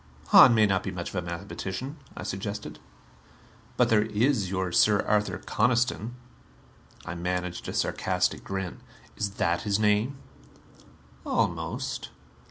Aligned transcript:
"Hahn 0.29 0.55
may 0.55 0.65
not 0.65 0.81
be 0.81 0.89
much 0.89 1.09
of 1.09 1.15
a 1.17 1.21
mathematician," 1.21 1.97
I 2.17 2.23
suggested. 2.23 2.79
"But 3.77 3.89
there 3.89 4.01
is 4.01 4.49
your 4.49 4.71
Sir 4.71 5.01
Arthur 5.03 5.37
Coniston." 5.37 6.15
I 7.05 7.13
managed 7.13 7.69
a 7.69 7.73
sarcastic 7.73 8.43
grin. 8.43 8.81
"Is 9.15 9.29
that 9.35 9.61
his 9.61 9.77
name?" 9.77 10.17
"Almost. 11.23 12.09